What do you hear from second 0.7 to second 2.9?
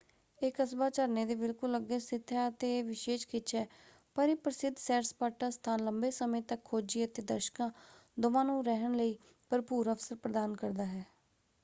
ਝਰਨੇ ਦੇ ਬਿਲਕੁਲ ਅੱਗੇ ਸਥਿਤ ਹੈ ਅਤੇ ਇਹ